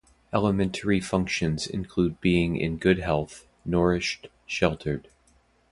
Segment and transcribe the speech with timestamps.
[0.33, 5.09] Elementary Functions include being in good health, nourished, sheltered.